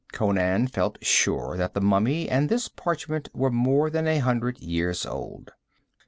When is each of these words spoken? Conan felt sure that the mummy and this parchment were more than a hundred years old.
Conan 0.11 0.65
felt 0.67 0.97
sure 1.03 1.57
that 1.57 1.75
the 1.75 1.79
mummy 1.79 2.27
and 2.27 2.49
this 2.49 2.67
parchment 2.67 3.29
were 3.35 3.51
more 3.51 3.91
than 3.91 4.07
a 4.07 4.17
hundred 4.17 4.57
years 4.59 5.05
old. 5.05 5.51